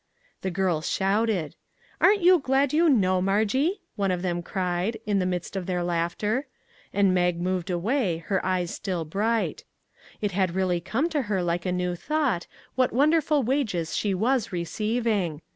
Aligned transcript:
The 0.41 0.49
girls 0.49 0.89
shouted." 0.89 1.53
Aren't 2.01 2.23
you 2.23 2.39
glad 2.39 2.73
you 2.73 2.89
know, 2.89 3.21
Margie?" 3.21 3.81
one 3.95 4.09
of 4.09 4.23
them 4.23 4.41
cried, 4.41 4.97
in 5.05 5.19
the 5.19 5.27
midst 5.27 5.55
of 5.55 5.67
the 5.67 5.83
laughter; 5.83 6.47
and 6.91 7.13
Mag 7.13 7.39
moved 7.39 7.69
away, 7.69 8.17
her 8.25 8.43
eyes 8.43 8.73
still 8.73 9.05
bright. 9.05 9.63
It 10.19 10.31
had 10.31 10.55
really 10.55 10.81
come 10.81 11.07
to 11.09 11.21
her 11.29 11.43
like 11.43 11.67
a 11.67 11.71
new 11.71 11.95
thought, 11.95 12.47
what 12.73 12.91
wonderful 12.91 13.43
wages 13.43 13.95
she 13.95 14.15
was 14.15 14.51
receiving. 14.51 15.39